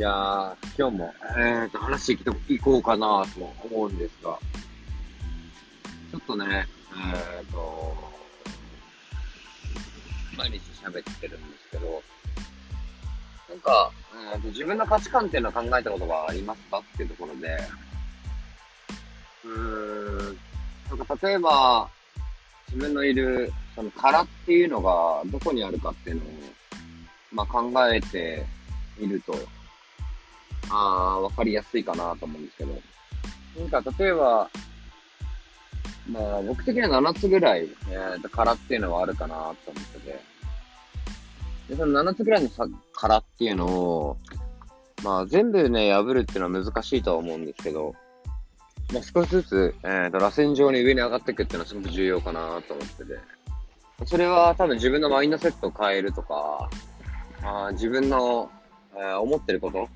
[0.00, 4.38] いやー、今日も、えーと、話していこうかなと思うんですが、
[6.10, 6.66] ちょっとね、
[7.36, 7.94] えーと、
[10.38, 12.02] 毎日喋ってるんですけど、
[13.50, 13.92] なんか、
[14.32, 17.58] えーと、自分の価値観っていうのは考えたことがありますかっていうところで、
[19.44, 20.38] うーん、
[20.96, 21.90] なんか例えば、
[22.68, 26.26] 自分のいる、その殻っていうのがどこにあるかっていうのを、
[27.32, 28.46] まあ、考えて
[28.96, 29.34] みると、
[30.68, 32.72] ああ、わかりやすいかなと思うんですけど。
[33.58, 34.50] なんか、例えば、
[36.08, 40.20] まあ、僕的には7つぐらい、えー、と殻っていうのはあるかなと思ってて。
[41.68, 44.16] で、その7つぐらいのさ殻っていうのを、
[45.04, 47.94] まあ、全部ね、破るっていうのは難しいとは思うんですけど、
[48.92, 53.18] まあ、少しずつ、えー、と、螺旋状に上に上がっていくっていうのはすごく重要かなと思ってて。
[54.06, 56.70] それは多分自分のマインドセットを変えるとか、
[57.42, 58.50] あ自分の、
[58.96, 59.88] えー、思ってること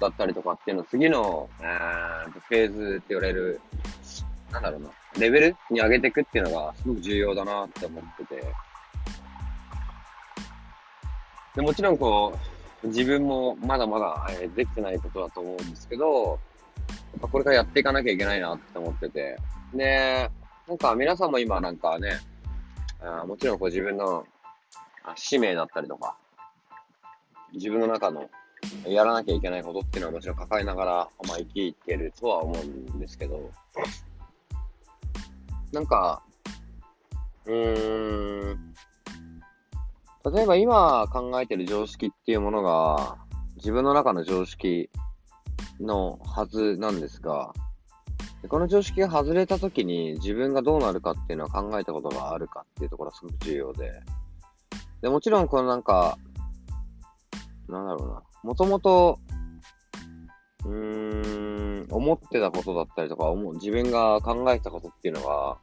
[0.00, 3.60] だったりとかっていうのを次の、えー、フェーズって言われる、
[4.50, 8.42] なんだろうな、レベルに上げていくっていうのがすごく重要だなって思ってて。
[11.54, 12.38] でもちろんこ
[12.82, 16.38] う、自分もまだまだ、えー、できてないことだと思うんですけど、
[17.12, 19.36] やっぱこれからやっていかなきゃいけないなって思ってて。
[19.74, 20.30] で、
[20.66, 22.20] なんか皆さんも今なんかね、
[23.02, 24.24] あもちろんこう自分の
[25.16, 26.16] 使命だったりとか、
[27.52, 28.30] 自分の中の
[28.86, 30.92] やらなきゃいけないことっていうのはもちろん抱えながら、
[31.26, 33.50] まあ、生きてるとは思うんですけど、
[35.72, 36.22] なんか、
[37.46, 38.74] うーん、
[40.34, 43.18] 例えば今考えてる常識っていうものが、
[43.56, 44.90] 自分の中の常識
[45.80, 47.52] のはずなんですが、
[48.48, 54.00] この常識が外れた時に自分がどうなるかっていうのは考えたことがあるかっていうところはすごく重要で、
[55.02, 56.18] で、もちろんこのなんか、
[57.68, 59.18] なんだろうな、もともと、
[60.64, 65.58] うーん、思ってたことだったりとか、思う自分が考えたことっていうのが、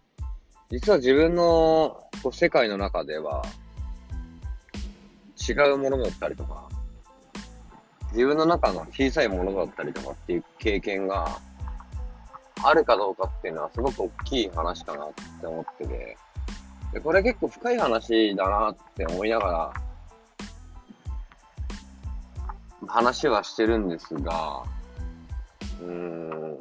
[0.70, 3.44] 実は自分のこう世界の中では
[5.48, 6.68] 違うものだったりとか、
[8.12, 11.40] 自分の中の小さいものだったりとかっていう経験が
[12.64, 16.18] あるかどうかっていうのはすごく大きい話かなって思ってて、
[16.94, 19.87] でこれ結構深い話だなって思いながら
[22.86, 24.64] 話はしてるんですが、
[25.82, 26.58] うーん。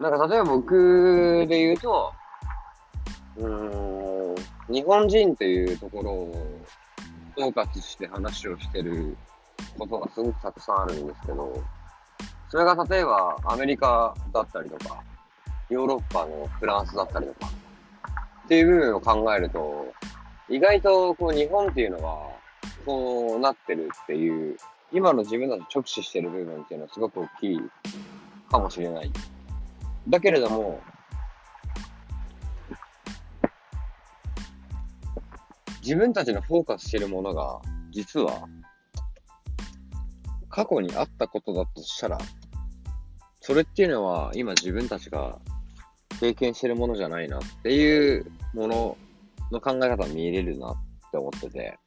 [0.00, 2.12] なんか例えば僕で言うと、
[3.36, 4.34] うーん、
[4.72, 6.60] 日本人っていうところを
[7.36, 9.16] 統括して話をしてる
[9.78, 11.62] ことがすごくたくさんあるんですけど、
[12.48, 15.02] それが例えばアメリカだったりとか、
[15.68, 17.50] ヨーロッパのフランスだったりとか、
[18.44, 19.92] っていう部分を考えると、
[20.48, 22.29] 意外とこう日本っていうのは、
[22.84, 24.56] そうなってるっていう、
[24.92, 27.60] 今の自分たち直視してる部分っていうのはすごく大きい
[28.50, 29.12] かもしれない。
[30.08, 30.80] だけれども、
[35.82, 38.48] 自分たちのフォーカスしてるものが、実は、
[40.48, 42.18] 過去にあったことだとしたら、
[43.40, 45.38] それっていうのは今自分たちが
[46.20, 48.96] 経験してるものじゃないなっていうもの
[49.50, 51.78] の考え方見れるなって思ってて。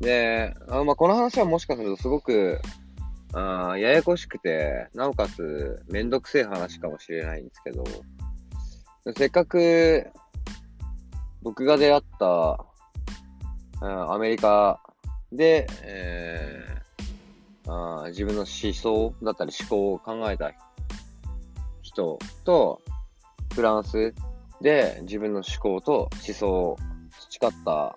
[0.00, 2.60] で、あまあ、この話はもしかするとすごく、
[3.32, 7.84] あややこしくて、なおかつめんどくせえ話かもしれないんですけど、
[9.16, 10.06] せっかく
[11.42, 12.64] 僕が出会った、
[13.82, 14.78] うんアメリカ
[15.32, 20.52] で、えー、あ自分の思想だったり思考を考えた
[21.82, 22.80] 人と、
[23.54, 24.14] フランス
[24.60, 26.78] で自分の思考と思想を
[27.30, 27.96] 培った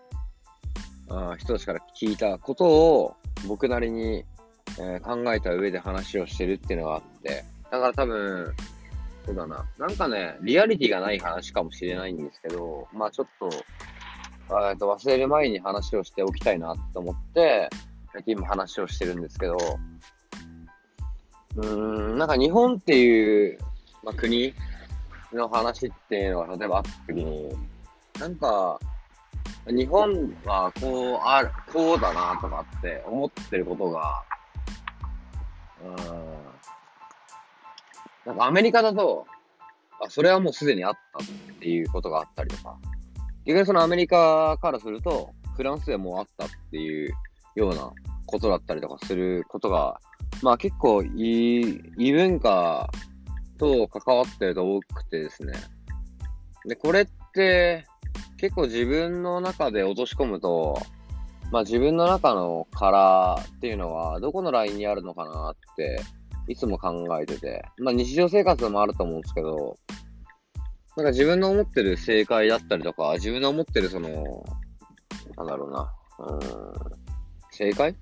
[1.09, 3.15] あ人たちから聞いたことを
[3.47, 4.25] 僕なりに、
[4.79, 8.53] えー、考えた上で話をしてるっていうのがあって、だから多分、
[9.25, 9.65] そうだな。
[9.77, 13.49] なんかね、リアリティがない話かもしれないんですけど、まあちょっと、
[14.69, 17.69] えっと忘れる前に話をしておきたいなって思って、
[18.25, 19.57] 今話をしてるんですけど、
[21.55, 23.57] うーん、なんか日本っていう、
[24.03, 24.53] まあ、国
[25.31, 27.49] の話っていうのが例えばあった時に、
[28.19, 28.79] なんか、
[29.67, 34.23] 日本はこうあ、こうだなとかって思ってることが、
[35.85, 35.95] うん、
[38.25, 39.25] なんかアメリカだと、
[40.01, 41.27] あ、それはもうすでにあったっ
[41.59, 42.77] ていうことがあったりとか、
[43.45, 47.13] 逆にそのアメリカからすると、フランスでもうあったっていう
[47.55, 47.91] ような
[48.25, 49.99] ことだったりとかすることが、
[50.41, 52.89] まあ結構異異文化
[53.57, 55.53] と関わってると多くてですね。
[56.65, 57.85] で、これって
[58.43, 60.77] 結構自分の中で落とし込むと、
[61.49, 66.01] まあ自分の中の殻っていうのはどこのラインにあるのかなって
[66.49, 69.77] いつも考えてて、まあ日常生活でもあると思うんですけど、
[70.97, 74.09] なんか自分の思ってる正解だったりとか、自分の思ってるその、
[75.37, 76.41] なんだろうな、うん、
[77.49, 77.95] 正解？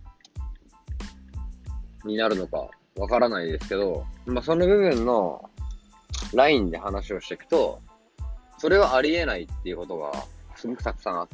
[2.03, 5.51] になるのかわからないですけど、まあその部分の
[6.33, 7.79] ラインで話をしていくと、
[8.61, 10.11] それはありえないっていうことが
[10.55, 11.27] すごくたくさんあっ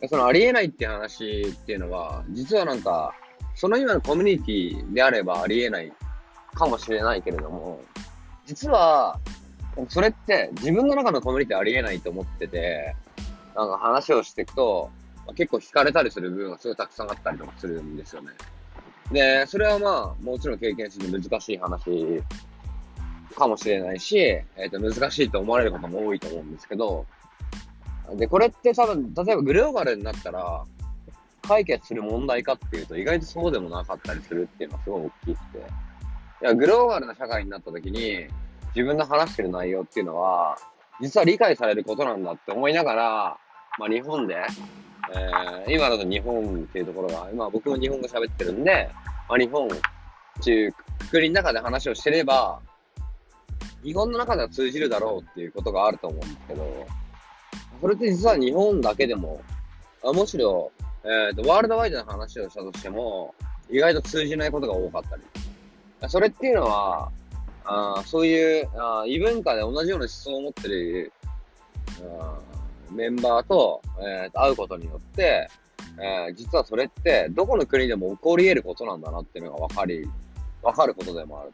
[0.00, 3.14] て、そのありえないって話っていうのは、実はなんか、
[3.54, 5.92] その今のコミュニティであればありえない
[6.54, 7.82] かもしれないけれども、
[8.46, 9.20] 実は、
[9.90, 12.96] それって自分の中のコミュニティありえないと思ってて、
[13.54, 14.88] なんか話をしていくと、
[15.34, 18.30] 結構惹かれたりする部分がすごいたくさんあったりとかするんですよね。
[19.12, 22.22] で、それはまあ、もちろん経験する難しい話
[23.34, 27.06] かもしれないし、えっ、ー、と、難しいと思われることも多いと思うんですけど、
[28.14, 30.64] で、これって多分、例えばグローバルになったら、
[31.42, 35.58] 解決する問題かっていうと、意外とそうでもなかったりするっていうのはすごい大きくて。
[35.58, 38.26] いや、グローバルな社会になった時に、
[38.74, 40.56] 自分の話してる内容っていうのは、
[41.00, 43.36] 実は理解されることなんだって思いながら、
[43.78, 44.36] まあ日本で、
[45.12, 48.90] えー、今だと日本っていうところが、今僕も日本語喋ってるんで、
[49.28, 49.70] まあ日本っ
[50.42, 52.60] ていうくくりの中で話をしてれば、
[53.82, 56.86] 日本の中では通じるだろうっていうことがあると思うんですけど、
[57.80, 59.40] それって実は日本だけでも、
[60.04, 60.70] あむしろ、
[61.04, 63.34] えっ、ー、と、ワールドワイドな話をしたとしても、
[63.70, 65.22] 意外と通じないことが多かったり。
[66.08, 67.10] それっていうのは、
[67.64, 71.12] あそういうあ異文化で同じような思想を持ってる
[72.90, 75.48] メンバーと,、えー、と会うことによって、
[75.98, 80.08] えー、実はそれってどこの国でも起こり得ることなんだなっていうのが分かり、
[80.62, 81.52] 分かることでもある。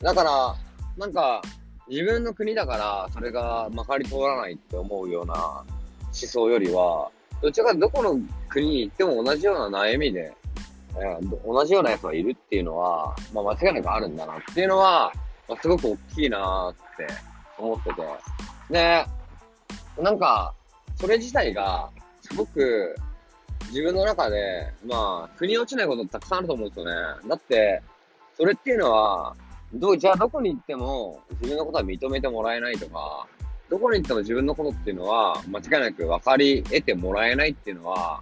[0.00, 0.56] だから、
[0.96, 1.42] なんか、
[1.88, 5.64] 自分の国だからそれがまかり通らないって思うような思
[6.12, 7.10] 想よりは、
[7.40, 8.18] どちらかどこの
[8.48, 10.32] 国に行っても同じような悩みで、
[10.94, 15.12] えー、同じようなやつがいるっていうのは、まあ間違いなくあるんだなっていうのは、
[15.48, 17.06] まあ、すごく大きいなーって
[17.58, 18.02] 思ってて。
[18.70, 19.06] で、
[20.00, 20.54] なんか、
[20.96, 21.90] それ自体が、
[22.20, 22.94] すごく、
[23.68, 26.92] 自分の中で、まあ、腑に落ちないことたくさんあると思うんですよね。
[27.28, 27.82] だって、
[28.36, 29.34] それっていうのは、
[29.74, 33.26] ど、じゃあどこに行っても自分のことは認めてもらえないとか、
[33.70, 38.20] どこに行っても自分のことっていうのは、間違いなく分かり得てもらえないっていうのは、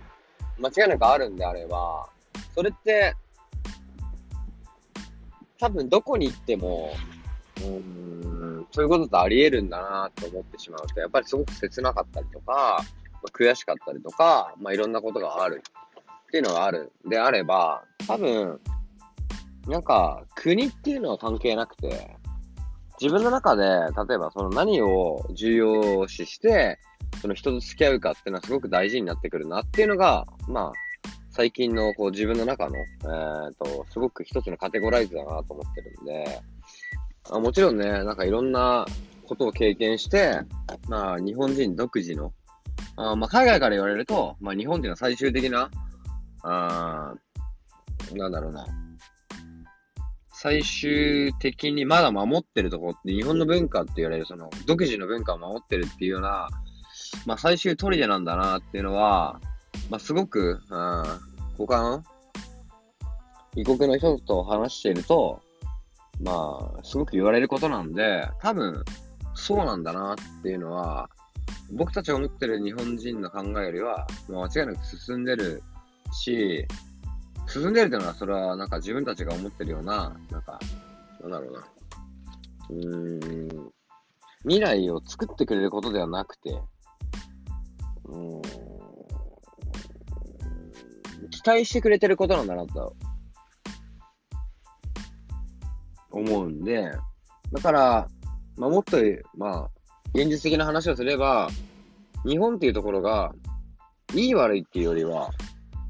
[0.59, 2.09] 間違いなくあるんであれば、
[2.55, 3.17] それって、
[5.59, 6.93] 多分どこに行っても、
[7.57, 7.67] うー
[8.61, 12.85] ん、そういうことってあり得るんだなと思ってしまうと、やっぱりすごく切なかったりとか、
[13.23, 15.63] ま、悔しかったりとか、まあいろんなことがある
[16.27, 18.61] っていうのがあるんであれば、多分、
[19.67, 22.17] なんか、国っていうのは関係なくて、
[23.01, 26.79] 自分の中で、例えばその何を重要視して、
[27.21, 30.73] その人と付き合うかっていうのはすごく大事になってくるなっていうのが、まあ、
[31.31, 36.41] 最近のこう自分の中の、えっ、ー、と、すごく一つのカテゴライズだなと思ってるんで、
[37.31, 38.85] あもちろんね、なんかいろんな
[39.27, 40.41] ことを経験して、
[40.89, 42.33] まあ日本人独自の、
[42.97, 45.71] あまあ海外から言われると、まあ日本っていうのは最終的な、
[46.43, 47.15] あ
[48.15, 48.67] なんだろうな、
[50.43, 56.49] 最終的にまだ守ってるところって日本の文化って言われるその独自の文化を守ってるっていうような、
[57.27, 59.39] まあ最終砦なんだなっていうのは、
[59.91, 61.05] まあすごく、うん、
[61.59, 62.03] 他の
[63.55, 65.43] 異国の人と話していると、
[66.23, 68.83] まあ、すごく言われることなんで、多分、
[69.35, 71.11] そうなんだなっていうのは、
[71.73, 75.63] 僕たちが思ってる日本人の考えよりは、間違いなく進んでる
[76.13, 76.67] し、
[77.51, 80.59] 進んでるっていうのは、それはなんか自分たちが思ってるような、なんか、
[81.21, 81.67] なんだろうな。
[82.71, 83.71] うーん、
[84.43, 86.51] 未来を作ってくれることではなくて、
[88.05, 88.43] うーん、
[91.31, 92.95] 期待してくれてることなんだなと。
[96.13, 96.91] 思うんで、
[97.53, 98.09] だから、
[98.57, 98.99] まあ、もっと、
[99.37, 99.71] まあ、
[100.15, 101.49] 現実的な話をすれば、
[102.27, 103.33] 日本っていうところが、
[104.15, 105.31] いい悪いっていうよりは、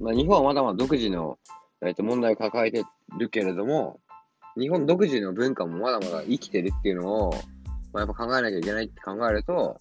[0.00, 1.38] まあ、日本はまだまだ独自の、
[1.84, 2.84] えっと問題を抱えて
[3.18, 4.00] るけれども、
[4.58, 7.34] 日本独自の文化もまだまだ生きてるっていうのを、
[7.92, 9.78] まあ、やっぱ考えなきゃいけないって考えると、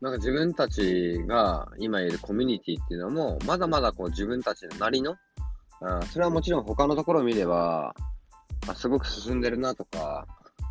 [0.00, 5.16] なんか自分たちが今いるコミュニティっていうのも、まだまだこう自分たちのなりの、
[5.80, 7.94] あそれはもちろん他のところを見れば、
[8.68, 10.26] あ、すごく進んでるなとか、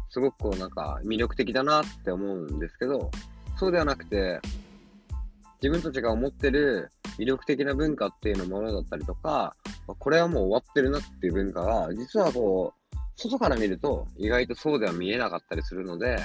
[0.10, 3.10] すごくこうなんか魅力的だなって思うんですけど、
[3.58, 4.40] そうではなくて、
[5.62, 9.56] 自分たちが思ってる魅力的な文化っていうのものだったりとか、
[10.00, 16.18] これはもう終わってるなっていう文化が、実はこう、外から見ると意外とそうでは見えなかったりするので、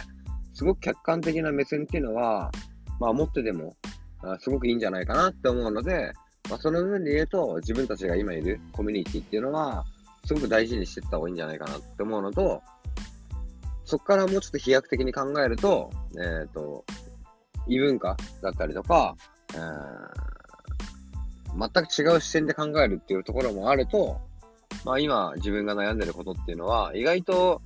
[0.54, 2.50] すごく客観的な目線っていうのは、
[2.98, 3.76] まあ持ってても、
[4.40, 6.12] すごくいいんじゃないかなって思うので、
[6.48, 9.84] まあ、その部分で言うと、自分たちが今いるコミュニティっていうのは、
[10.26, 12.62] すごく大事にしていった方がいいんじゃないかなって思うのと、
[13.84, 16.84] そこからもうちょっと飛躍的に考えると、えっ、ー、と、
[17.66, 19.16] 異文化だったりとか、
[19.54, 20.29] えー、
[21.58, 24.20] 全く違う視点で考えるっていうところもあると、
[24.84, 27.62] まあ今自分が悩んでることっていうのは、意外と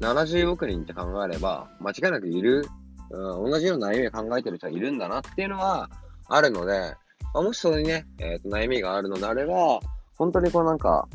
[0.00, 2.66] 70億人って考えれば、間違いなくいる、
[3.10, 5.90] うん、同じような悩みを考えてる人はいるんだなっていうのは
[6.28, 6.94] あるので、
[7.34, 9.80] まあ、もしそれにね、えー、と悩みがあるのであれば、
[10.16, 11.08] 本当にこうなんか、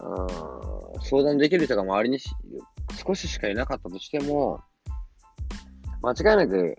[0.00, 2.18] うん、相談できる人が周りに
[3.06, 4.60] 少ししかいなかったとしても、
[6.02, 6.76] 間違いなく、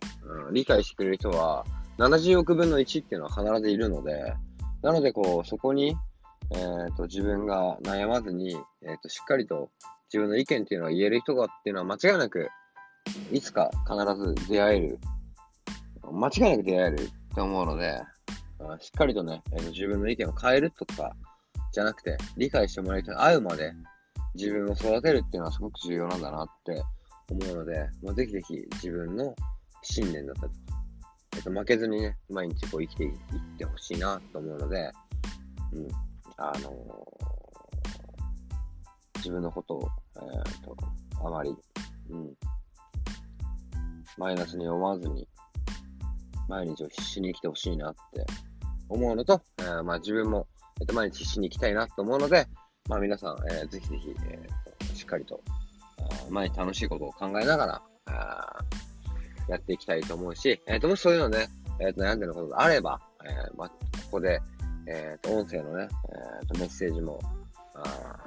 [0.47, 1.65] うん、理解してくれる人は
[1.97, 4.33] 70億分の1っていうのは必ずいるので、
[4.81, 5.95] なのでこう、そこに、
[6.51, 9.69] えーと、自分が悩まずに、えーと、しっかりと
[10.13, 12.49] 自分の意見っていうのは言える人がっていうのは間違いなく、
[13.31, 14.99] いつか必ず出会える。
[16.11, 18.01] 間違いなく出会えるって思うので、
[18.79, 21.15] しっかりとね、えー、自分の意見を変えるとか、
[21.71, 23.73] じゃなくて、理解してもらいたい、会うまで
[24.35, 26.83] 自分を育てるっていうのはすごく重要なんだなって
[27.29, 29.35] 思うので、まあ、ぜひぜひ自分の
[29.81, 30.82] 信念だったりとか、
[31.51, 33.13] っと、負けずにね、毎日こう生きていっ
[33.57, 34.91] てほしいなと思うので、
[35.73, 35.87] うん、
[36.37, 36.73] あのー、
[39.17, 40.75] 自分のことを、えー、と、
[41.25, 41.55] あまり、
[42.09, 42.33] うん、
[44.17, 45.27] マイナスに思わずに、
[46.47, 48.25] 毎日を必死に生きてほしいなって
[48.89, 50.47] 思うのと、えー、まあ自分も、
[50.79, 52.47] えっと、毎日必死に生きたいなと思うので、
[52.89, 55.41] まあ皆さん、えー、ぜひぜひ、えーと、しっかりと、
[56.29, 58.63] 前に楽しいことを考えながら、あ
[59.47, 61.47] やっていきたいと思うし、えっ、ー、と、もしそういうのね、
[61.79, 63.75] えっ、と、悩んでることがあれば、えー、ま、こ
[64.11, 64.41] こで、
[64.87, 65.87] えっ、と、音声のね、
[66.41, 67.19] えっ、と、メッセージも、
[67.75, 68.19] あ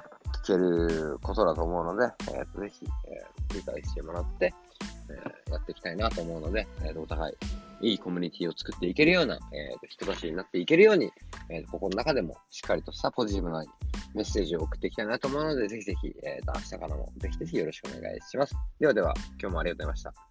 [0.43, 4.53] 聞けることだと思うので、えっ、と、ぜひ、え理解してもらって、
[5.09, 7.31] えやっていきたいなと思うので、えー、お互
[7.81, 11.11] い、いいコミュニティを作っていけるような、えー、人たちになっていけるように、
[11.49, 13.63] えー、ここの中でもしっかりとしたポジティブな
[14.13, 18.55] メッセージを送っていきたいなと思うので、ぜひぜひ、えー、と明日からもぜひぜひよろしくお願いします。
[18.79, 20.26] ではでは、今日もありがとうございました。